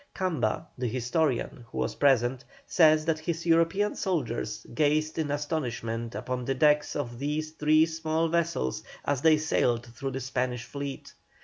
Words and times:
Camba, 0.15 0.65
the 0.79 0.87
historian, 0.87 1.63
who 1.71 1.77
was 1.77 1.93
present, 1.93 2.43
says 2.65 3.05
that 3.05 3.19
his 3.19 3.45
European 3.45 3.93
soldiers 3.95 4.65
gazed 4.73 5.19
in 5.19 5.29
astonishment 5.29 6.15
upon 6.15 6.43
the 6.43 6.55
decks 6.55 6.95
of 6.95 7.19
these 7.19 7.51
three 7.51 7.85
small 7.85 8.27
vessels 8.27 8.81
as 9.05 9.21
they 9.21 9.37
sailed 9.37 9.85
through 9.85 10.09
the 10.09 10.19
Spanish 10.19 10.63
fleet. 10.63 11.13